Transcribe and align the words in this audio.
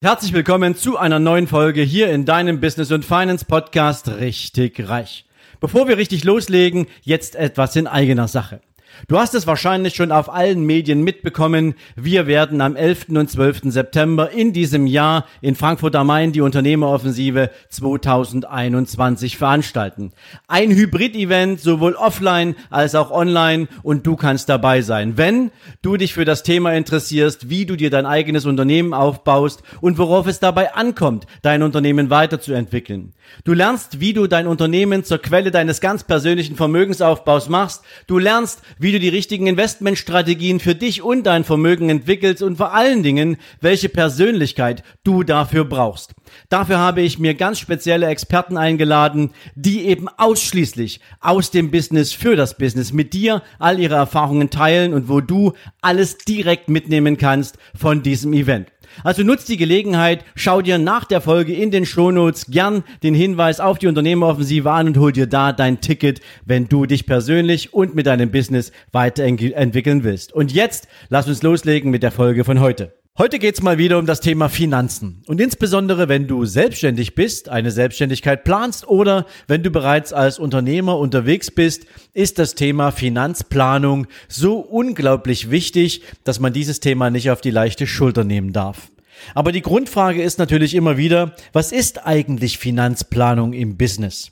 Herzlich 0.00 0.32
willkommen 0.32 0.76
zu 0.76 0.96
einer 0.96 1.18
neuen 1.18 1.48
Folge 1.48 1.82
hier 1.82 2.12
in 2.12 2.24
deinem 2.24 2.60
Business 2.60 2.92
und 2.92 3.04
Finance 3.04 3.44
Podcast 3.44 4.06
Richtig 4.06 4.88
Reich. 4.88 5.24
Bevor 5.58 5.88
wir 5.88 5.96
richtig 5.96 6.22
loslegen, 6.22 6.86
jetzt 7.02 7.34
etwas 7.34 7.74
in 7.74 7.88
eigener 7.88 8.28
Sache. 8.28 8.60
Du 9.06 9.18
hast 9.18 9.34
es 9.34 9.46
wahrscheinlich 9.46 9.94
schon 9.94 10.12
auf 10.12 10.32
allen 10.32 10.64
Medien 10.64 11.02
mitbekommen. 11.02 11.74
Wir 11.96 12.26
werden 12.26 12.60
am 12.60 12.76
11. 12.76 13.10
und 13.10 13.30
12. 13.30 13.62
September 13.64 14.30
in 14.30 14.52
diesem 14.52 14.86
Jahr 14.86 15.26
in 15.40 15.54
Frankfurt 15.54 15.94
am 15.96 16.08
Main 16.08 16.32
die 16.32 16.40
Unternehmeroffensive 16.40 17.50
2021 17.70 19.36
veranstalten. 19.36 20.12
Ein 20.46 20.70
Hybrid-Event, 20.70 21.60
sowohl 21.60 21.94
offline 21.94 22.56
als 22.70 22.94
auch 22.94 23.10
online 23.10 23.68
und 23.82 24.06
du 24.06 24.16
kannst 24.16 24.48
dabei 24.48 24.82
sein. 24.82 25.16
Wenn 25.16 25.50
du 25.82 25.96
dich 25.96 26.14
für 26.14 26.24
das 26.24 26.42
Thema 26.42 26.72
interessierst, 26.74 27.50
wie 27.50 27.66
du 27.66 27.76
dir 27.76 27.90
dein 27.90 28.06
eigenes 28.06 28.46
Unternehmen 28.46 28.94
aufbaust 28.94 29.62
und 29.80 29.98
worauf 29.98 30.26
es 30.26 30.40
dabei 30.40 30.74
ankommt, 30.74 31.26
dein 31.42 31.62
Unternehmen 31.62 32.10
weiterzuentwickeln. 32.10 33.14
Du 33.44 33.52
lernst, 33.52 34.00
wie 34.00 34.12
du 34.12 34.26
dein 34.26 34.46
Unternehmen 34.46 35.04
zur 35.04 35.18
Quelle 35.18 35.50
deines 35.50 35.80
ganz 35.80 36.04
persönlichen 36.04 36.56
Vermögensaufbaus 36.56 37.48
machst. 37.48 37.84
Du 38.06 38.18
lernst, 38.18 38.62
wie 38.78 38.92
du 38.92 38.98
die 38.98 39.08
richtigen 39.08 39.46
Investmentstrategien 39.46 40.60
für 40.60 40.74
dich 40.74 41.02
und 41.02 41.24
dein 41.24 41.44
Vermögen 41.44 41.90
entwickelst 41.90 42.42
und 42.42 42.56
vor 42.56 42.74
allen 42.74 43.02
Dingen, 43.02 43.36
welche 43.60 43.88
Persönlichkeit 43.88 44.82
du 45.04 45.22
dafür 45.22 45.64
brauchst. 45.64 46.14
Dafür 46.48 46.78
habe 46.78 47.00
ich 47.00 47.18
mir 47.18 47.34
ganz 47.34 47.58
spezielle 47.58 48.06
Experten 48.06 48.56
eingeladen, 48.56 49.32
die 49.54 49.86
eben 49.86 50.08
ausschließlich 50.08 51.00
aus 51.20 51.50
dem 51.50 51.70
Business 51.70 52.12
für 52.12 52.36
das 52.36 52.56
Business 52.56 52.92
mit 52.92 53.12
dir 53.12 53.42
all 53.58 53.78
ihre 53.78 53.96
Erfahrungen 53.96 54.50
teilen 54.50 54.94
und 54.94 55.08
wo 55.08 55.20
du 55.20 55.52
alles 55.80 56.18
direkt 56.18 56.68
mitnehmen 56.68 57.16
kannst 57.16 57.58
von 57.74 58.02
diesem 58.02 58.32
Event. 58.32 58.68
Also 59.04 59.22
nutzt 59.22 59.48
die 59.48 59.56
Gelegenheit, 59.56 60.24
schau 60.34 60.62
dir 60.62 60.78
nach 60.78 61.04
der 61.04 61.20
Folge 61.20 61.54
in 61.54 61.70
den 61.70 61.86
Shownotes 61.86 62.46
gern 62.46 62.84
den 63.02 63.14
Hinweis 63.14 63.60
auf 63.60 63.78
die 63.78 63.86
Unternehmeroffensive 63.86 64.70
an 64.70 64.88
und 64.88 64.98
hol 64.98 65.12
dir 65.12 65.26
da 65.26 65.52
dein 65.52 65.80
Ticket, 65.80 66.20
wenn 66.44 66.68
du 66.68 66.86
dich 66.86 67.06
persönlich 67.06 67.72
und 67.72 67.94
mit 67.94 68.06
deinem 68.06 68.30
Business 68.30 68.72
weiterentwickeln 68.92 70.04
willst. 70.04 70.32
Und 70.32 70.52
jetzt 70.52 70.88
lass 71.08 71.28
uns 71.28 71.42
loslegen 71.42 71.90
mit 71.90 72.02
der 72.02 72.12
Folge 72.12 72.44
von 72.44 72.60
heute. 72.60 72.97
Heute 73.18 73.40
geht's 73.40 73.62
mal 73.62 73.78
wieder 73.78 73.98
um 73.98 74.06
das 74.06 74.20
Thema 74.20 74.48
Finanzen. 74.48 75.24
Und 75.26 75.40
insbesondere, 75.40 76.08
wenn 76.08 76.28
du 76.28 76.44
selbstständig 76.44 77.16
bist, 77.16 77.48
eine 77.48 77.72
Selbstständigkeit 77.72 78.44
planst 78.44 78.86
oder 78.86 79.26
wenn 79.48 79.64
du 79.64 79.72
bereits 79.72 80.12
als 80.12 80.38
Unternehmer 80.38 80.96
unterwegs 80.96 81.50
bist, 81.50 81.86
ist 82.14 82.38
das 82.38 82.54
Thema 82.54 82.92
Finanzplanung 82.92 84.06
so 84.28 84.58
unglaublich 84.58 85.50
wichtig, 85.50 86.02
dass 86.22 86.38
man 86.38 86.52
dieses 86.52 86.78
Thema 86.78 87.10
nicht 87.10 87.32
auf 87.32 87.40
die 87.40 87.50
leichte 87.50 87.88
Schulter 87.88 88.22
nehmen 88.22 88.52
darf. 88.52 88.92
Aber 89.34 89.50
die 89.50 89.62
Grundfrage 89.62 90.22
ist 90.22 90.38
natürlich 90.38 90.76
immer 90.76 90.96
wieder, 90.96 91.34
was 91.52 91.72
ist 91.72 92.06
eigentlich 92.06 92.58
Finanzplanung 92.58 93.52
im 93.52 93.76
Business? 93.76 94.30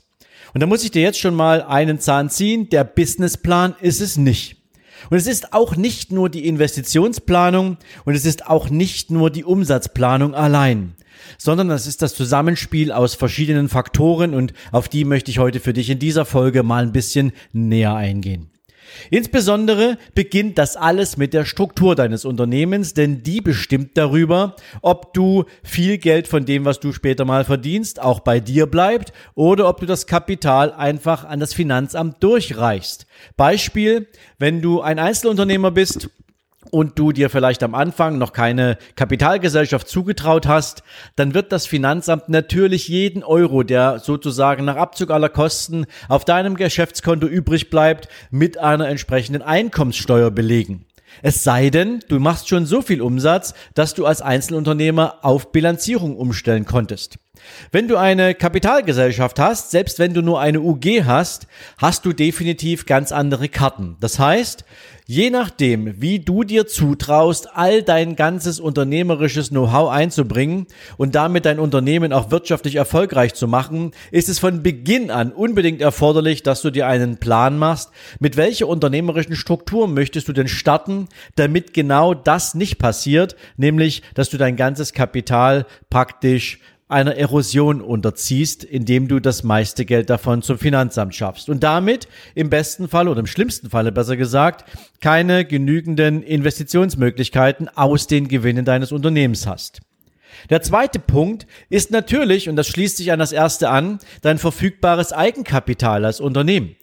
Und 0.53 0.61
da 0.61 0.65
muss 0.65 0.85
ich 0.85 0.91
dir 0.91 1.01
jetzt 1.01 1.19
schon 1.19 1.35
mal 1.35 1.61
einen 1.61 1.99
Zahn 1.99 2.29
ziehen, 2.29 2.69
der 2.69 2.85
Businessplan 2.85 3.75
ist 3.81 3.99
es 3.99 4.15
nicht. 4.15 4.56
Und 5.09 5.17
es 5.17 5.27
ist 5.27 5.53
auch 5.53 5.75
nicht 5.75 6.11
nur 6.11 6.29
die 6.29 6.47
Investitionsplanung 6.47 7.77
und 8.05 8.15
es 8.15 8.25
ist 8.25 8.47
auch 8.47 8.69
nicht 8.69 9.11
nur 9.11 9.29
die 9.29 9.43
Umsatzplanung 9.43 10.35
allein, 10.35 10.95
sondern 11.37 11.69
es 11.69 11.87
ist 11.87 12.01
das 12.01 12.13
Zusammenspiel 12.13 12.91
aus 12.91 13.15
verschiedenen 13.15 13.69
Faktoren 13.69 14.33
und 14.33 14.53
auf 14.71 14.89
die 14.89 15.05
möchte 15.05 15.31
ich 15.31 15.39
heute 15.39 15.59
für 15.59 15.73
dich 15.73 15.89
in 15.89 15.99
dieser 15.99 16.25
Folge 16.25 16.63
mal 16.63 16.83
ein 16.83 16.91
bisschen 16.91 17.31
näher 17.53 17.95
eingehen. 17.95 18.49
Insbesondere 19.09 19.97
beginnt 20.15 20.57
das 20.57 20.75
alles 20.75 21.17
mit 21.17 21.33
der 21.33 21.45
Struktur 21.45 21.95
deines 21.95 22.25
Unternehmens, 22.25 22.93
denn 22.93 23.23
die 23.23 23.41
bestimmt 23.41 23.97
darüber, 23.97 24.55
ob 24.81 25.13
du 25.13 25.45
viel 25.63 25.97
Geld 25.97 26.27
von 26.27 26.45
dem, 26.45 26.65
was 26.65 26.79
du 26.79 26.91
später 26.91 27.25
mal 27.25 27.45
verdienst, 27.45 28.01
auch 28.01 28.19
bei 28.19 28.39
dir 28.39 28.65
bleibt 28.65 29.13
oder 29.35 29.67
ob 29.67 29.79
du 29.79 29.85
das 29.85 30.07
Kapital 30.07 30.71
einfach 30.71 31.23
an 31.23 31.39
das 31.39 31.53
Finanzamt 31.53 32.23
durchreichst. 32.23 33.07
Beispiel, 33.35 34.07
wenn 34.39 34.61
du 34.61 34.81
ein 34.81 34.99
Einzelunternehmer 34.99 35.71
bist, 35.71 36.09
und 36.71 36.99
du 36.99 37.11
dir 37.11 37.29
vielleicht 37.29 37.63
am 37.63 37.75
Anfang 37.75 38.17
noch 38.17 38.33
keine 38.33 38.77
Kapitalgesellschaft 38.95 39.87
zugetraut 39.87 40.47
hast, 40.47 40.83
dann 41.15 41.33
wird 41.33 41.51
das 41.51 41.65
Finanzamt 41.65 42.29
natürlich 42.29 42.87
jeden 42.87 43.23
Euro, 43.23 43.63
der 43.63 43.99
sozusagen 43.99 44.65
nach 44.65 44.75
Abzug 44.75 45.11
aller 45.11 45.29
Kosten 45.29 45.85
auf 46.09 46.25
deinem 46.25 46.55
Geschäftskonto 46.55 47.27
übrig 47.27 47.69
bleibt, 47.69 48.07
mit 48.31 48.57
einer 48.57 48.87
entsprechenden 48.87 49.41
Einkommenssteuer 49.41 50.31
belegen. 50.31 50.85
Es 51.21 51.43
sei 51.43 51.69
denn, 51.69 51.99
du 52.09 52.19
machst 52.19 52.47
schon 52.47 52.65
so 52.65 52.81
viel 52.81 53.01
Umsatz, 53.01 53.53
dass 53.73 53.93
du 53.93 54.05
als 54.05 54.21
Einzelunternehmer 54.21 55.19
auf 55.23 55.51
Bilanzierung 55.51 56.15
umstellen 56.15 56.65
konntest. 56.65 57.17
Wenn 57.71 57.87
du 57.87 57.97
eine 57.97 58.35
Kapitalgesellschaft 58.35 59.39
hast, 59.39 59.71
selbst 59.71 59.99
wenn 59.99 60.13
du 60.13 60.21
nur 60.21 60.39
eine 60.39 60.61
UG 60.61 61.03
hast, 61.05 61.47
hast 61.77 62.05
du 62.05 62.13
definitiv 62.13 62.85
ganz 62.85 63.11
andere 63.11 63.49
Karten. 63.49 63.97
Das 63.99 64.19
heißt, 64.19 64.65
je 65.07 65.29
nachdem, 65.29 66.01
wie 66.01 66.19
du 66.19 66.43
dir 66.43 66.67
zutraust, 66.67 67.55
all 67.55 67.81
dein 67.81 68.15
ganzes 68.15 68.59
unternehmerisches 68.59 69.49
Know-how 69.49 69.89
einzubringen 69.89 70.67
und 70.97 71.15
damit 71.15 71.45
dein 71.45 71.59
Unternehmen 71.59 72.11
auch 72.11 72.29
wirtschaftlich 72.29 72.75
erfolgreich 72.75 73.33
zu 73.33 73.47
machen, 73.47 73.91
ist 74.11 74.27
es 74.27 74.37
von 74.37 74.61
Beginn 74.61 75.09
an 75.09 75.31
unbedingt 75.31 75.81
erforderlich, 75.81 76.43
dass 76.43 76.61
du 76.61 76.71
dir 76.71 76.87
einen 76.87 77.17
Plan 77.17 77.57
machst, 77.57 77.91
mit 78.19 78.35
welcher 78.35 78.67
unternehmerischen 78.67 79.35
Struktur 79.35 79.87
möchtest 79.87 80.27
du 80.27 80.33
denn 80.33 80.49
starten, 80.49 81.07
damit 81.35 81.73
genau 81.73 82.13
das 82.13 82.53
nicht 82.53 82.77
passiert, 82.77 83.35
nämlich, 83.55 84.03
dass 84.13 84.29
du 84.29 84.37
dein 84.37 84.57
ganzes 84.57 84.91
Kapital 84.91 85.65
praktisch 85.89 86.59
einer 86.89 87.15
Erosion 87.15 87.81
unterziehst, 87.81 88.63
indem 88.63 89.07
du 89.07 89.19
das 89.19 89.43
meiste 89.43 89.83
Geld 89.83 90.09
davon 90.09 90.41
zum 90.41 90.57
Finanzamt 90.57 91.15
schaffst 91.15 91.49
und 91.49 91.61
damit 91.63 92.07
im 92.33 92.49
besten 92.49 92.87
Fall 92.87 93.07
oder 93.09 93.19
im 93.19 93.27
schlimmsten 93.27 93.69
Falle 93.69 93.91
besser 93.91 94.15
gesagt 94.15 94.63
keine 95.01 95.43
genügenden 95.43 96.23
Investitionsmöglichkeiten 96.23 97.69
aus 97.75 98.07
den 98.07 98.27
Gewinnen 98.29 98.63
deines 98.63 98.91
Unternehmens 98.91 99.45
hast. 99.45 99.81
Der 100.49 100.61
zweite 100.61 100.99
Punkt 100.99 101.47
ist 101.69 101.91
natürlich, 101.91 102.47
und 102.47 102.55
das 102.55 102.67
schließt 102.67 102.97
sich 102.97 103.11
an 103.11 103.19
das 103.19 103.31
erste 103.31 103.69
an, 103.69 103.99
dein 104.21 104.37
verfügbares 104.37 105.11
Eigenkapital 105.11 106.05
als 106.05 106.19
Unternehmen. 106.19 106.75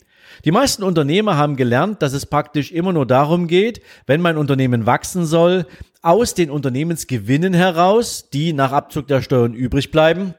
Die 0.44 0.50
meisten 0.50 0.82
Unternehmer 0.82 1.38
haben 1.38 1.56
gelernt, 1.56 2.02
dass 2.02 2.12
es 2.12 2.26
praktisch 2.26 2.70
immer 2.70 2.92
nur 2.92 3.06
darum 3.06 3.46
geht, 3.46 3.80
wenn 4.06 4.20
mein 4.20 4.36
Unternehmen 4.36 4.84
wachsen 4.84 5.24
soll, 5.24 5.66
aus 6.02 6.34
den 6.34 6.50
Unternehmensgewinnen 6.50 7.54
heraus, 7.54 8.28
die 8.30 8.52
nach 8.52 8.72
Abzug 8.72 9.08
der 9.08 9.22
Steuern 9.22 9.54
übrig 9.54 9.90
bleiben, 9.90 10.34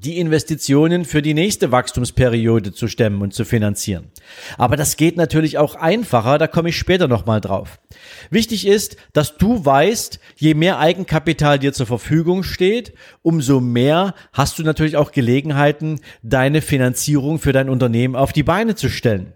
die 0.00 0.18
Investitionen 0.18 1.04
für 1.04 1.20
die 1.20 1.34
nächste 1.34 1.70
Wachstumsperiode 1.70 2.72
zu 2.72 2.88
stemmen 2.88 3.20
und 3.20 3.34
zu 3.34 3.44
finanzieren. 3.44 4.10
Aber 4.56 4.76
das 4.76 4.96
geht 4.96 5.18
natürlich 5.18 5.58
auch 5.58 5.74
einfacher, 5.74 6.38
da 6.38 6.46
komme 6.46 6.70
ich 6.70 6.78
später 6.78 7.08
nochmal 7.08 7.42
drauf. 7.42 7.78
Wichtig 8.30 8.66
ist, 8.66 8.96
dass 9.12 9.36
du 9.36 9.62
weißt, 9.62 10.18
je 10.36 10.54
mehr 10.54 10.78
Eigenkapital 10.78 11.58
dir 11.58 11.74
zur 11.74 11.86
Verfügung 11.86 12.42
steht, 12.42 12.94
umso 13.20 13.60
mehr 13.60 14.14
hast 14.32 14.58
du 14.58 14.62
natürlich 14.62 14.96
auch 14.96 15.12
Gelegenheiten, 15.12 16.00
deine 16.22 16.62
Finanzierung 16.62 17.38
für 17.38 17.52
dein 17.52 17.68
Unternehmen 17.68 18.16
auf 18.16 18.32
die 18.32 18.44
Beine 18.44 18.74
zu 18.76 18.88
stellen. 18.88 19.34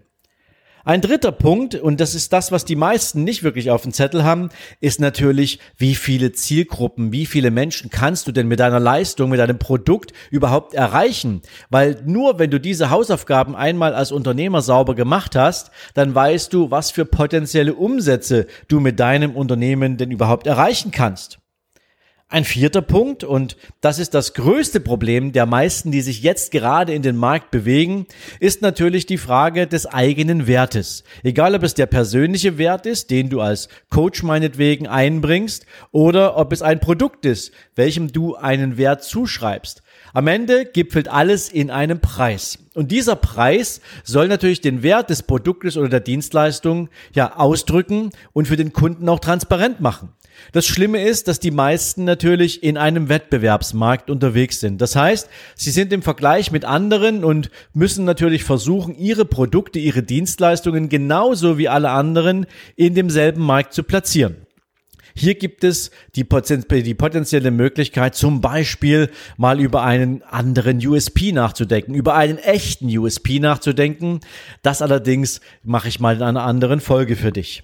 Ein 0.87 1.01
dritter 1.01 1.33
Punkt, 1.33 1.75
und 1.75 1.99
das 1.99 2.15
ist 2.15 2.31
das, 2.31 2.53
was 2.53 2.63
die 2.63 2.77
meisten 2.77 3.25
nicht 3.25 3.43
wirklich 3.43 3.71
auf 3.71 3.81
dem 3.81 3.91
Zettel 3.91 4.23
haben, 4.23 4.47
ist 4.79 5.01
natürlich, 5.01 5.59
wie 5.75 5.95
viele 5.95 6.31
Zielgruppen, 6.31 7.11
wie 7.11 7.25
viele 7.25 7.51
Menschen 7.51 7.89
kannst 7.89 8.25
du 8.25 8.31
denn 8.31 8.47
mit 8.47 8.61
deiner 8.61 8.79
Leistung, 8.79 9.29
mit 9.29 9.41
deinem 9.41 9.59
Produkt 9.59 10.13
überhaupt 10.31 10.73
erreichen? 10.73 11.41
Weil 11.69 12.01
nur 12.05 12.39
wenn 12.39 12.51
du 12.51 12.59
diese 12.61 12.89
Hausaufgaben 12.89 13.53
einmal 13.53 13.93
als 13.93 14.13
Unternehmer 14.13 14.61
sauber 14.61 14.95
gemacht 14.95 15.35
hast, 15.35 15.71
dann 15.93 16.15
weißt 16.15 16.53
du, 16.53 16.71
was 16.71 16.89
für 16.89 17.03
potenzielle 17.03 17.73
Umsätze 17.73 18.47
du 18.69 18.79
mit 18.79 18.97
deinem 18.97 19.35
Unternehmen 19.35 19.97
denn 19.97 20.09
überhaupt 20.09 20.47
erreichen 20.47 20.91
kannst. 20.91 21.39
Ein 22.29 22.43
vierter 22.43 22.81
Punkt, 22.81 23.23
und 23.23 23.55
das 23.79 23.99
ist 23.99 24.13
das 24.13 24.33
größte 24.33 24.81
Problem 24.81 25.31
der 25.31 25.45
meisten, 25.45 25.91
die 25.91 26.01
sich 26.01 26.23
jetzt 26.23 26.51
gerade 26.51 26.93
in 26.93 27.01
den 27.01 27.15
Markt 27.15 27.51
bewegen, 27.51 28.05
ist 28.41 28.61
natürlich 28.61 29.05
die 29.05 29.17
Frage 29.17 29.65
des 29.65 29.85
eigenen 29.85 30.45
Wertes. 30.45 31.05
Egal 31.23 31.55
ob 31.55 31.63
es 31.63 31.73
der 31.73 31.85
persönliche 31.85 32.57
Wert 32.57 32.85
ist, 32.85 33.11
den 33.11 33.29
du 33.29 33.39
als 33.39 33.69
Coach 33.89 34.23
meinetwegen 34.23 34.87
einbringst, 34.87 35.65
oder 35.93 36.35
ob 36.35 36.51
es 36.51 36.61
ein 36.61 36.81
Produkt 36.81 37.25
ist, 37.25 37.53
welchem 37.75 38.11
du 38.11 38.35
einen 38.35 38.75
Wert 38.75 39.05
zuschreibst. 39.05 39.81
Am 40.17 40.25
Ende 40.25 40.65
gipfelt 40.65 41.09
alles 41.09 41.47
in 41.47 41.69
einem 41.69 41.99
Preis. 41.99 42.57
Und 42.73 42.91
dieser 42.91 43.15
Preis 43.15 43.81
soll 44.03 44.27
natürlich 44.27 44.61
den 44.61 44.81
Wert 44.81 45.11
des 45.11 45.21
Produktes 45.21 45.77
oder 45.77 45.89
der 45.89 45.99
Dienstleistung 45.99 46.89
ja 47.13 47.35
ausdrücken 47.35 48.09
und 48.33 48.47
für 48.47 48.55
den 48.55 48.73
Kunden 48.73 49.07
auch 49.09 49.19
transparent 49.19 49.79
machen. 49.79 50.09
Das 50.53 50.65
Schlimme 50.65 51.03
ist, 51.03 51.27
dass 51.27 51.39
die 51.39 51.51
meisten 51.51 52.03
natürlich 52.03 52.63
in 52.63 52.77
einem 52.77 53.09
Wettbewerbsmarkt 53.09 54.09
unterwegs 54.09 54.59
sind. 54.59 54.81
Das 54.81 54.95
heißt, 54.95 55.29
sie 55.53 55.69
sind 55.69 55.93
im 55.93 56.01
Vergleich 56.01 56.51
mit 56.51 56.65
anderen 56.65 57.23
und 57.23 57.51
müssen 57.75 58.03
natürlich 58.03 58.43
versuchen, 58.43 58.97
ihre 58.97 59.23
Produkte, 59.23 59.77
ihre 59.77 60.01
Dienstleistungen 60.01 60.89
genauso 60.89 61.59
wie 61.59 61.69
alle 61.69 61.91
anderen 61.91 62.47
in 62.75 62.95
demselben 62.95 63.43
Markt 63.43 63.71
zu 63.71 63.83
platzieren. 63.83 64.46
Hier 65.17 65.33
gibt 65.33 65.63
es 65.63 65.89
die, 66.15 66.23
die 66.23 66.93
potenzielle 66.93 67.49
Möglichkeit, 67.49 68.13
zum 68.13 68.39
Beispiel 68.39 69.09
mal 69.35 69.59
über 69.59 69.81
einen 69.81 70.21
anderen 70.21 70.77
USP 70.85 71.31
nachzudenken, 71.31 71.95
über 71.95 72.13
einen 72.13 72.37
echten 72.37 72.95
USP 72.95 73.39
nachzudenken. 73.39 74.19
Das 74.61 74.83
allerdings 74.83 75.41
mache 75.63 75.87
ich 75.87 75.99
mal 75.99 76.17
in 76.17 76.21
einer 76.21 76.43
anderen 76.43 76.81
Folge 76.81 77.15
für 77.15 77.31
dich. 77.31 77.63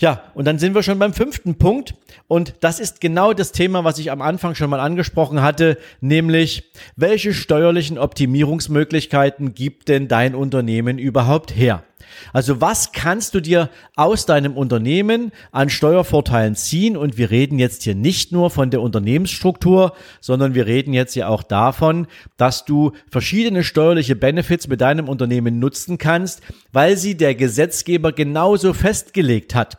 Ja, 0.00 0.24
und 0.34 0.46
dann 0.46 0.58
sind 0.58 0.74
wir 0.74 0.82
schon 0.82 0.98
beim 0.98 1.12
fünften 1.12 1.54
Punkt. 1.56 1.94
Und 2.26 2.54
das 2.58 2.80
ist 2.80 3.00
genau 3.00 3.34
das 3.34 3.52
Thema, 3.52 3.84
was 3.84 3.98
ich 3.98 4.10
am 4.10 4.20
Anfang 4.20 4.56
schon 4.56 4.70
mal 4.70 4.80
angesprochen 4.80 5.42
hatte, 5.42 5.78
nämlich 6.00 6.72
welche 6.96 7.34
steuerlichen 7.34 7.98
Optimierungsmöglichkeiten 7.98 9.54
gibt 9.54 9.88
denn 9.88 10.08
dein 10.08 10.34
Unternehmen 10.34 10.98
überhaupt 10.98 11.54
her? 11.54 11.84
Also 12.32 12.60
was 12.60 12.92
kannst 12.92 13.34
du 13.34 13.40
dir 13.40 13.70
aus 13.96 14.26
deinem 14.26 14.56
Unternehmen 14.56 15.32
an 15.52 15.70
Steuervorteilen 15.70 16.54
ziehen? 16.54 16.96
Und 16.96 17.18
wir 17.18 17.30
reden 17.30 17.58
jetzt 17.58 17.82
hier 17.82 17.94
nicht 17.94 18.32
nur 18.32 18.50
von 18.50 18.70
der 18.70 18.82
Unternehmensstruktur, 18.82 19.94
sondern 20.20 20.54
wir 20.54 20.66
reden 20.66 20.92
jetzt 20.92 21.14
ja 21.14 21.28
auch 21.28 21.42
davon, 21.42 22.06
dass 22.36 22.64
du 22.64 22.92
verschiedene 23.10 23.64
steuerliche 23.64 24.16
Benefits 24.16 24.68
mit 24.68 24.80
deinem 24.80 25.08
Unternehmen 25.08 25.58
nutzen 25.58 25.98
kannst, 25.98 26.42
weil 26.72 26.96
sie 26.96 27.16
der 27.16 27.34
Gesetzgeber 27.34 28.12
genauso 28.12 28.72
festgelegt 28.72 29.54
hat. 29.54 29.78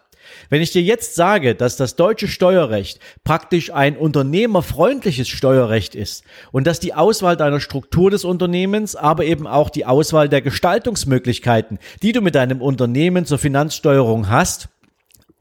Wenn 0.50 0.62
ich 0.62 0.72
dir 0.72 0.82
jetzt 0.82 1.16
sage, 1.16 1.56
dass 1.56 1.78
das 1.78 1.96
deutsche 1.96 2.28
Steuerrecht 2.28 3.00
praktisch 3.24 3.74
ein 3.74 3.98
unternehmerfreundliches 3.98 5.28
Steuerrecht 5.28 5.96
ist 5.96 6.24
und 6.52 6.68
dass 6.68 6.80
die 6.80 6.94
Auswahl 6.94 7.38
deiner 7.38 7.60
Struktur 7.60 8.12
des 8.12 8.24
Unternehmens, 8.26 8.96
aber 8.96 9.26
eben 9.26 9.48
auch 9.48 9.70
die 9.70 9.86
Auswahl 9.86 10.30
der 10.30 10.42
Gestaltungsmöglichkeiten, 10.42 11.80
die 12.02 12.12
du 12.12 12.22
mit 12.22 12.36
deinem 12.36 12.62
Unternehmen 12.62 13.26
zur 13.26 13.40
Finanzsteuerung 13.40 14.30
hast, 14.30 14.70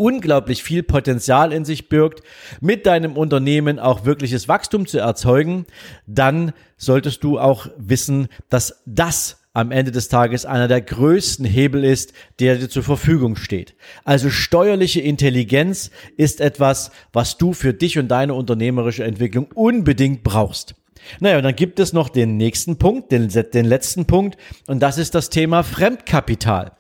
unglaublich 0.01 0.63
viel 0.63 0.83
Potenzial 0.83 1.53
in 1.53 1.67
sich 1.67 1.91
birgt, 1.91 2.23
mit 2.63 2.87
deinem 2.87 3.19
Unternehmen 3.19 3.79
auch 3.79 4.07
wirkliches 4.07 4.49
Wachstum 4.49 4.87
zu 4.87 4.99
erzeugen, 4.99 5.67
dann 6.07 6.53
solltest 6.79 7.23
du 7.23 7.39
auch 7.39 7.67
wissen, 7.77 8.29
dass 8.49 8.83
das 8.87 9.40
am 9.53 9.73
Ende 9.73 9.91
des 9.91 10.09
Tages 10.09 10.47
einer 10.47 10.69
der 10.69 10.81
größten 10.81 11.45
Hebel 11.45 11.85
ist, 11.85 12.13
der 12.39 12.57
dir 12.57 12.69
zur 12.69 12.85
Verfügung 12.85 13.37
steht. 13.37 13.75
Also 14.05 14.31
steuerliche 14.31 15.01
Intelligenz 15.01 15.91
ist 16.17 16.41
etwas, 16.41 16.93
was 17.13 17.37
du 17.37 17.53
für 17.53 17.75
dich 17.75 17.99
und 17.99 18.09
deine 18.09 18.35
unternehmerische 18.35 19.05
Entwicklung 19.05 19.49
unbedingt 19.55 20.23
brauchst. 20.23 20.75
Naja, 21.19 21.39
und 21.39 21.45
dann 21.45 21.57
gibt 21.57 21.81
es 21.81 21.93
noch 21.93 22.11
den 22.11 22.37
nächsten 22.37 22.77
Punkt, 22.77 23.11
den, 23.11 23.29
den 23.29 23.65
letzten 23.65 24.05
Punkt, 24.05 24.37
und 24.67 24.81
das 24.81 24.99
ist 24.99 25.15
das 25.15 25.31
Thema 25.31 25.63
Fremdkapital. 25.63 26.73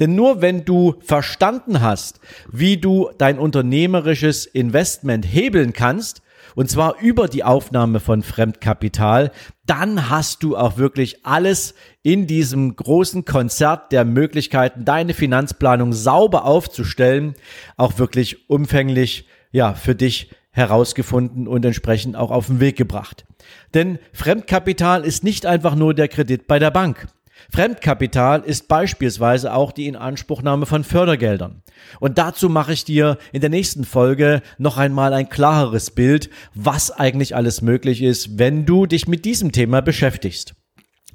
Denn 0.00 0.14
nur 0.14 0.40
wenn 0.42 0.64
du 0.64 0.96
verstanden 1.00 1.80
hast, 1.80 2.20
wie 2.50 2.78
du 2.78 3.10
dein 3.18 3.38
unternehmerisches 3.38 4.46
Investment 4.46 5.24
hebeln 5.24 5.72
kannst, 5.72 6.22
und 6.56 6.70
zwar 6.70 6.98
über 7.00 7.28
die 7.28 7.44
Aufnahme 7.44 8.00
von 8.00 8.22
Fremdkapital, 8.22 9.30
dann 9.66 10.08
hast 10.08 10.42
du 10.42 10.56
auch 10.56 10.78
wirklich 10.78 11.24
alles 11.24 11.74
in 12.02 12.26
diesem 12.26 12.74
großen 12.74 13.26
Konzert 13.26 13.92
der 13.92 14.06
Möglichkeiten, 14.06 14.84
deine 14.86 15.12
Finanzplanung 15.12 15.92
sauber 15.92 16.46
aufzustellen, 16.46 17.34
auch 17.76 17.98
wirklich 17.98 18.48
umfänglich, 18.48 19.28
ja, 19.52 19.74
für 19.74 19.94
dich 19.94 20.30
herausgefunden 20.50 21.46
und 21.46 21.62
entsprechend 21.64 22.16
auch 22.16 22.30
auf 22.30 22.46
den 22.46 22.58
Weg 22.58 22.76
gebracht. 22.76 23.26
Denn 23.74 23.98
Fremdkapital 24.14 25.04
ist 25.04 25.22
nicht 25.22 25.44
einfach 25.44 25.74
nur 25.74 25.92
der 25.92 26.08
Kredit 26.08 26.46
bei 26.46 26.58
der 26.58 26.70
Bank. 26.70 27.06
Fremdkapital 27.50 28.42
ist 28.42 28.68
beispielsweise 28.68 29.54
auch 29.54 29.72
die 29.72 29.86
Inanspruchnahme 29.86 30.66
von 30.66 30.84
Fördergeldern. 30.84 31.62
Und 32.00 32.18
dazu 32.18 32.48
mache 32.48 32.72
ich 32.72 32.84
dir 32.84 33.18
in 33.32 33.40
der 33.40 33.50
nächsten 33.50 33.84
Folge 33.84 34.42
noch 34.58 34.76
einmal 34.76 35.12
ein 35.12 35.28
klareres 35.28 35.90
Bild, 35.90 36.30
was 36.54 36.90
eigentlich 36.90 37.36
alles 37.36 37.62
möglich 37.62 38.02
ist, 38.02 38.38
wenn 38.38 38.66
du 38.66 38.86
dich 38.86 39.06
mit 39.08 39.24
diesem 39.24 39.52
Thema 39.52 39.80
beschäftigst. 39.80 40.54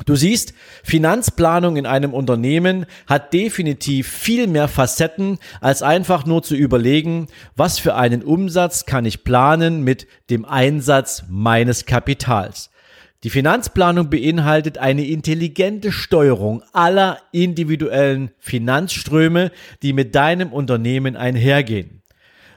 Du 0.05 0.15
siehst, 0.15 0.53
Finanzplanung 0.83 1.75
in 1.75 1.85
einem 1.85 2.13
Unternehmen 2.13 2.85
hat 3.07 3.33
definitiv 3.33 4.07
viel 4.07 4.47
mehr 4.47 4.67
Facetten, 4.67 5.37
als 5.59 5.83
einfach 5.83 6.25
nur 6.25 6.41
zu 6.41 6.55
überlegen, 6.55 7.27
was 7.55 7.77
für 7.77 7.95
einen 7.95 8.23
Umsatz 8.23 8.85
kann 8.85 9.05
ich 9.05 9.23
planen 9.23 9.83
mit 9.83 10.07
dem 10.29 10.45
Einsatz 10.45 11.23
meines 11.29 11.85
Kapitals. 11.85 12.70
Die 13.23 13.29
Finanzplanung 13.29 14.09
beinhaltet 14.09 14.79
eine 14.79 15.05
intelligente 15.05 15.91
Steuerung 15.91 16.63
aller 16.73 17.19
individuellen 17.31 18.31
Finanzströme, 18.39 19.51
die 19.83 19.93
mit 19.93 20.15
deinem 20.15 20.51
Unternehmen 20.51 21.15
einhergehen. 21.15 22.00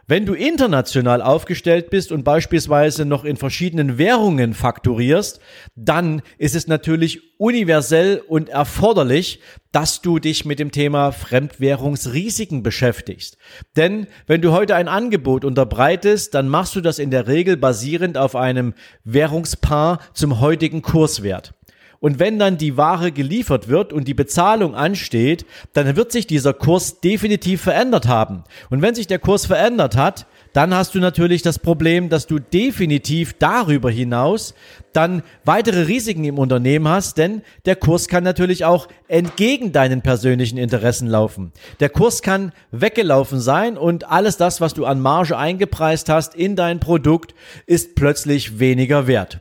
Wenn 0.06 0.26
du 0.26 0.34
international 0.34 1.22
aufgestellt 1.22 1.88
bist 1.88 2.12
und 2.12 2.24
beispielsweise 2.24 3.06
noch 3.06 3.24
in 3.24 3.38
verschiedenen 3.38 3.96
Währungen 3.96 4.52
fakturierst, 4.52 5.40
dann 5.76 6.20
ist 6.36 6.54
es 6.54 6.66
natürlich 6.66 7.38
universell 7.38 8.22
und 8.28 8.50
erforderlich, 8.50 9.40
dass 9.72 10.02
du 10.02 10.18
dich 10.18 10.44
mit 10.44 10.58
dem 10.58 10.72
Thema 10.72 11.10
Fremdwährungsrisiken 11.10 12.62
beschäftigst. 12.62 13.38
Denn 13.76 14.06
wenn 14.26 14.42
du 14.42 14.52
heute 14.52 14.76
ein 14.76 14.88
Angebot 14.88 15.42
unterbreitest, 15.42 16.34
dann 16.34 16.48
machst 16.48 16.76
du 16.76 16.82
das 16.82 16.98
in 16.98 17.10
der 17.10 17.26
Regel 17.26 17.56
basierend 17.56 18.18
auf 18.18 18.36
einem 18.36 18.74
Währungspaar 19.04 20.00
zum 20.12 20.38
heutigen 20.38 20.82
Kurswert. 20.82 21.54
Und 22.04 22.18
wenn 22.18 22.38
dann 22.38 22.58
die 22.58 22.76
Ware 22.76 23.12
geliefert 23.12 23.68
wird 23.68 23.90
und 23.90 24.06
die 24.06 24.12
Bezahlung 24.12 24.74
ansteht, 24.74 25.46
dann 25.72 25.96
wird 25.96 26.12
sich 26.12 26.26
dieser 26.26 26.52
Kurs 26.52 27.00
definitiv 27.00 27.62
verändert 27.62 28.08
haben. 28.08 28.44
Und 28.68 28.82
wenn 28.82 28.94
sich 28.94 29.06
der 29.06 29.18
Kurs 29.18 29.46
verändert 29.46 29.96
hat, 29.96 30.26
dann 30.52 30.74
hast 30.74 30.94
du 30.94 30.98
natürlich 30.98 31.40
das 31.40 31.58
Problem, 31.58 32.10
dass 32.10 32.26
du 32.26 32.40
definitiv 32.40 33.32
darüber 33.38 33.90
hinaus 33.90 34.52
dann 34.92 35.22
weitere 35.46 35.84
Risiken 35.84 36.24
im 36.24 36.38
Unternehmen 36.38 36.88
hast, 36.88 37.16
denn 37.16 37.40
der 37.64 37.74
Kurs 37.74 38.06
kann 38.06 38.22
natürlich 38.22 38.66
auch 38.66 38.86
entgegen 39.08 39.72
deinen 39.72 40.02
persönlichen 40.02 40.58
Interessen 40.58 41.08
laufen. 41.08 41.52
Der 41.80 41.88
Kurs 41.88 42.20
kann 42.20 42.52
weggelaufen 42.70 43.40
sein 43.40 43.78
und 43.78 44.10
alles 44.10 44.36
das, 44.36 44.60
was 44.60 44.74
du 44.74 44.84
an 44.84 45.00
Marge 45.00 45.38
eingepreist 45.38 46.10
hast 46.10 46.34
in 46.34 46.54
dein 46.54 46.80
Produkt, 46.80 47.34
ist 47.64 47.94
plötzlich 47.94 48.58
weniger 48.58 49.06
wert. 49.06 49.40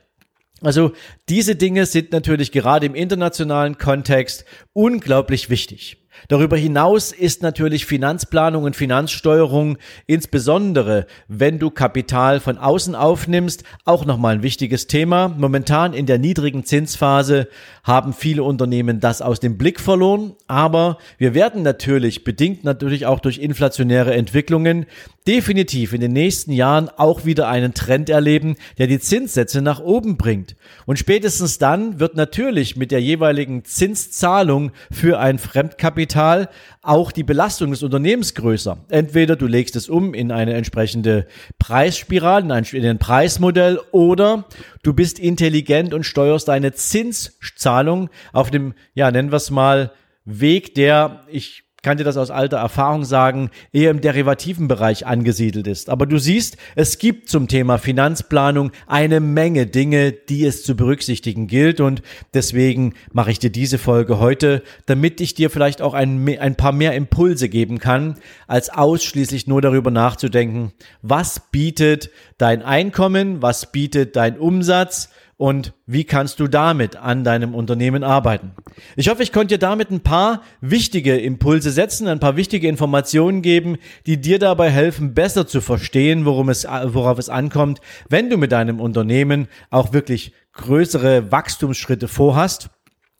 Also 0.63 0.93
diese 1.29 1.55
Dinge 1.55 1.85
sind 1.85 2.11
natürlich 2.11 2.51
gerade 2.51 2.85
im 2.85 2.95
internationalen 2.95 3.77
Kontext 3.77 4.45
unglaublich 4.73 5.49
wichtig. 5.49 5.97
Darüber 6.27 6.55
hinaus 6.55 7.11
ist 7.11 7.41
natürlich 7.41 7.85
Finanzplanung 7.85 8.63
und 8.63 8.75
Finanzsteuerung, 8.75 9.77
insbesondere 10.05 11.07
wenn 11.27 11.59
du 11.59 11.69
Kapital 11.69 12.39
von 12.39 12.57
außen 12.57 12.95
aufnimmst, 12.95 13.63
auch 13.83 14.05
nochmal 14.05 14.35
ein 14.35 14.43
wichtiges 14.43 14.87
Thema. 14.87 15.27
Momentan 15.27 15.93
in 15.93 16.05
der 16.05 16.19
niedrigen 16.19 16.63
Zinsphase 16.63 17.47
haben 17.83 18.13
viele 18.13 18.43
Unternehmen 18.43 18.99
das 18.99 19.21
aus 19.21 19.39
dem 19.39 19.57
Blick 19.57 19.79
verloren, 19.79 20.33
aber 20.47 20.97
wir 21.17 21.33
werden 21.33 21.63
natürlich, 21.63 22.23
bedingt 22.23 22.63
natürlich 22.63 23.05
auch 23.05 23.19
durch 23.19 23.39
inflationäre 23.39 24.13
Entwicklungen, 24.13 24.85
definitiv 25.27 25.93
in 25.93 26.01
den 26.01 26.11
nächsten 26.11 26.51
Jahren 26.51 26.89
auch 26.89 27.23
wieder 27.23 27.47
einen 27.47 27.73
Trend 27.73 28.09
erleben, 28.09 28.55
der 28.77 28.87
die 28.87 28.99
Zinssätze 28.99 29.61
nach 29.61 29.79
oben 29.79 30.17
bringt. 30.17 30.55
Und 30.85 30.99
spätestens 30.99 31.57
dann 31.57 31.99
wird 31.99 32.15
natürlich 32.15 32.75
mit 32.75 32.91
der 32.91 33.01
jeweiligen 33.01 33.63
Zinszahlung 33.63 34.71
für 34.91 35.19
ein 35.19 35.39
Fremdkapital 35.39 36.49
auch 36.81 37.13
die 37.13 37.23
Belastung 37.23 37.71
des 37.71 37.83
Unternehmens 37.83 38.33
größer. 38.33 38.77
Entweder 38.89 39.37
du 39.37 39.47
legst 39.47 39.77
es 39.77 39.87
um 39.87 40.13
in 40.13 40.31
eine 40.31 40.53
entsprechende 40.53 41.27
Preisspirale, 41.57 42.43
in 42.43 42.51
ein, 42.51 42.65
in 42.65 42.85
ein 42.85 42.99
Preismodell 42.99 43.79
oder 43.91 44.45
du 44.83 44.93
bist 44.93 45.19
intelligent 45.19 45.93
und 45.93 46.03
steuerst 46.03 46.49
deine 46.49 46.73
Zinszahlung 46.73 48.09
auf 48.33 48.51
dem, 48.51 48.73
ja, 48.93 49.09
nennen 49.09 49.31
wir 49.31 49.37
es 49.37 49.51
mal, 49.51 49.91
Weg, 50.25 50.73
der, 50.75 51.25
ich 51.27 51.62
kann 51.83 51.97
dir 51.97 52.05
das 52.05 52.17
aus 52.17 52.31
alter 52.31 52.57
Erfahrung 52.57 53.03
sagen, 53.03 53.51
eher 53.73 53.91
im 53.91 54.01
derivativen 54.01 54.67
Bereich 54.67 55.05
angesiedelt 55.05 55.67
ist. 55.67 55.89
Aber 55.89 56.05
du 56.05 56.17
siehst, 56.17 56.57
es 56.75 56.97
gibt 56.97 57.29
zum 57.29 57.47
Thema 57.47 57.77
Finanzplanung 57.77 58.71
eine 58.87 59.19
Menge 59.19 59.67
Dinge, 59.67 60.13
die 60.13 60.45
es 60.45 60.63
zu 60.63 60.75
berücksichtigen 60.75 61.47
gilt. 61.47 61.81
Und 61.81 62.01
deswegen 62.33 62.93
mache 63.11 63.31
ich 63.31 63.39
dir 63.39 63.51
diese 63.51 63.77
Folge 63.77 64.17
heute, 64.17 64.63
damit 64.85 65.19
ich 65.19 65.35
dir 65.35 65.49
vielleicht 65.49 65.81
auch 65.81 65.93
ein, 65.93 66.27
ein 66.39 66.55
paar 66.55 66.71
mehr 66.71 66.95
Impulse 66.95 67.49
geben 67.49 67.79
kann, 67.79 68.15
als 68.47 68.69
ausschließlich 68.69 69.47
nur 69.47 69.61
darüber 69.61 69.91
nachzudenken, 69.91 70.71
was 71.01 71.51
bietet 71.51 72.09
dein 72.37 72.61
Einkommen, 72.61 73.41
was 73.41 73.73
bietet 73.73 74.15
dein 74.15 74.39
Umsatz, 74.39 75.09
und 75.43 75.73
wie 75.85 76.05
kannst 76.05 76.39
du 76.39 76.47
damit 76.47 76.95
an 76.95 77.25
deinem 77.25 77.53
Unternehmen 77.53 78.05
arbeiten. 78.05 78.51
Ich 78.95 79.09
hoffe, 79.09 79.23
ich 79.23 79.33
konnte 79.33 79.55
dir 79.55 79.59
damit 79.59 79.91
ein 79.91 79.99
paar 79.99 80.41
wichtige 80.61 81.17
Impulse 81.17 81.71
setzen, 81.71 82.07
ein 82.07 82.21
paar 82.21 82.37
wichtige 82.37 82.69
Informationen 82.69 83.41
geben, 83.41 83.75
die 84.05 84.21
dir 84.21 84.39
dabei 84.39 84.69
helfen, 84.69 85.13
besser 85.13 85.45
zu 85.45 85.59
verstehen, 85.59 86.23
worum 86.23 86.47
es, 86.47 86.63
worauf 86.63 87.19
es 87.19 87.27
ankommt, 87.27 87.81
wenn 88.07 88.29
du 88.29 88.37
mit 88.37 88.53
deinem 88.53 88.79
Unternehmen 88.79 89.49
auch 89.69 89.91
wirklich 89.91 90.31
größere 90.53 91.29
Wachstumsschritte 91.29 92.07
vorhast 92.07 92.69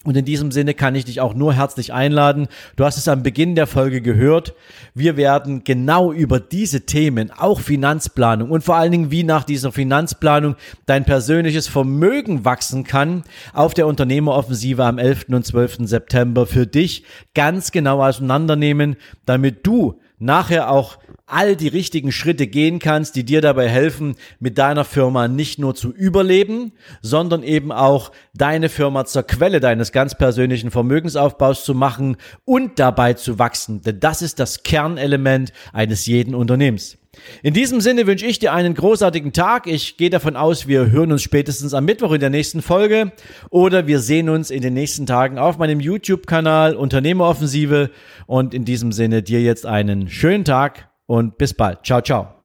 Und 0.03 0.17
in 0.17 0.25
diesem 0.25 0.51
Sinne 0.51 0.73
kann 0.73 0.95
ich 0.95 1.05
dich 1.05 1.21
auch 1.21 1.33
nur 1.33 1.53
herzlich 1.53 1.93
einladen. 1.93 2.47
Du 2.75 2.83
hast 2.83 2.97
es 2.97 3.07
am 3.07 3.23
Beginn 3.23 3.55
der 3.55 3.67
Folge 3.67 4.01
gehört. 4.01 4.53
Wir 4.93 5.15
werden 5.15 5.63
genau 5.63 6.11
über 6.11 6.41
diese 6.41 6.81
Themen, 6.81 7.31
auch 7.31 7.61
Finanzplanung 7.61 8.51
und 8.51 8.63
vor 8.63 8.75
allen 8.75 8.91
Dingen, 8.91 9.11
wie 9.11 9.23
nach 9.23 9.45
dieser 9.45 9.71
Finanzplanung 9.71 10.55
dein 10.85 11.05
persönliches 11.05 11.67
Vermögen 11.67 12.43
wachsen 12.43 12.83
kann, 12.83 13.23
auf 13.53 13.73
der 13.73 13.87
Unternehmeroffensive 13.87 14.83
am 14.83 14.97
11. 14.97 15.27
und 15.29 15.45
12. 15.45 15.77
September 15.87 16.45
für 16.45 16.67
dich 16.67 17.05
ganz 17.33 17.71
genau 17.71 18.03
auseinandernehmen, 18.03 18.97
damit 19.25 19.65
du 19.65 19.99
nachher 20.19 20.69
auch 20.69 20.97
all 21.33 21.55
die 21.55 21.67
richtigen 21.67 22.11
Schritte 22.11 22.47
gehen 22.47 22.79
kannst, 22.79 23.15
die 23.15 23.25
dir 23.25 23.41
dabei 23.41 23.67
helfen, 23.67 24.15
mit 24.39 24.57
deiner 24.57 24.85
Firma 24.85 25.27
nicht 25.27 25.59
nur 25.59 25.75
zu 25.75 25.91
überleben, 25.91 26.73
sondern 27.01 27.43
eben 27.43 27.71
auch 27.71 28.11
deine 28.33 28.69
Firma 28.69 29.05
zur 29.05 29.23
Quelle 29.23 29.59
deines 29.59 29.91
ganz 29.91 30.15
persönlichen 30.15 30.71
Vermögensaufbaus 30.71 31.65
zu 31.65 31.73
machen 31.73 32.17
und 32.45 32.79
dabei 32.79 33.13
zu 33.13 33.39
wachsen. 33.39 33.81
Denn 33.81 33.99
das 33.99 34.21
ist 34.21 34.39
das 34.39 34.63
Kernelement 34.63 35.51
eines 35.73 36.05
jeden 36.05 36.35
Unternehmens. 36.35 36.97
In 37.43 37.53
diesem 37.53 37.79
Sinne 37.79 38.07
wünsche 38.07 38.25
ich 38.25 38.39
dir 38.39 38.53
einen 38.53 38.73
großartigen 38.73 39.33
Tag. 39.33 39.67
Ich 39.67 39.97
gehe 39.97 40.09
davon 40.09 40.35
aus, 40.35 40.67
wir 40.67 40.89
hören 40.89 41.11
uns 41.11 41.21
spätestens 41.21 41.73
am 41.73 41.85
Mittwoch 41.85 42.11
in 42.13 42.19
der 42.19 42.31
nächsten 42.31 42.61
Folge 42.61 43.11
oder 43.49 43.85
wir 43.85 43.99
sehen 43.99 44.29
uns 44.29 44.49
in 44.49 44.61
den 44.61 44.73
nächsten 44.73 45.05
Tagen 45.05 45.37
auf 45.37 45.57
meinem 45.57 45.79
YouTube-Kanal 45.79 46.75
Unternehmeroffensive. 46.75 47.91
Und 48.25 48.53
in 48.53 48.65
diesem 48.65 48.91
Sinne 48.91 49.21
dir 49.21 49.41
jetzt 49.41 49.65
einen 49.65 50.09
schönen 50.09 50.43
Tag 50.43 50.89
und 51.13 51.37
bis 51.37 51.53
bald. 51.53 51.85
Ciao, 51.85 52.01
ciao. 52.01 52.42